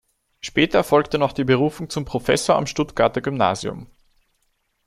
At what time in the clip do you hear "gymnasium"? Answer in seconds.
3.21-3.85